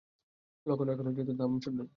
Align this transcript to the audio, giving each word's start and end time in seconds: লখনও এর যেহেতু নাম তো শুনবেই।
লখনও 0.65 0.91
এর 0.93 1.15
যেহেতু 1.17 1.33
নাম 1.35 1.51
তো 1.55 1.59
শুনবেই। 1.65 1.87